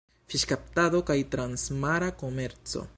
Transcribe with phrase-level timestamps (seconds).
[0.33, 2.89] Fiŝkaptado kaj transmara komerco.